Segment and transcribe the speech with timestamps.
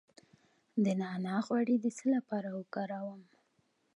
[0.83, 3.21] د نعناع غوړي د څه لپاره وکاروم؟